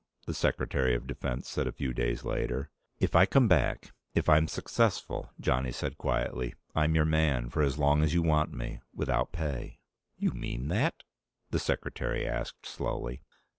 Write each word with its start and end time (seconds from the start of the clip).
the 0.25 0.33
Secretary 0.33 0.95
of 0.95 1.05
Defense 1.05 1.47
said 1.47 1.67
a 1.67 1.71
few 1.71 1.93
days 1.93 2.23
later. 2.25 2.71
"If 2.99 3.15
I 3.15 3.27
come 3.27 3.47
back, 3.47 3.93
if 4.15 4.27
I'm 4.27 4.47
successful," 4.47 5.29
Johnny 5.39 5.71
said 5.71 5.99
quietly, 5.99 6.55
"I'm 6.73 6.95
your 6.95 7.05
man, 7.05 7.51
for 7.51 7.61
as 7.61 7.77
long 7.77 8.01
as 8.01 8.11
you 8.11 8.23
want 8.23 8.51
me, 8.51 8.81
without 8.95 9.31
pay." 9.31 9.77
"You 10.17 10.31
mean 10.31 10.69
that?" 10.69 11.03
the 11.51 11.59
Secretary 11.59 12.27
asked 12.27 12.65
slowly. 12.65 13.21